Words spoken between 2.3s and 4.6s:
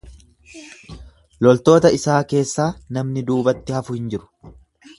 keessaa namni duubatti hafu hin jiru.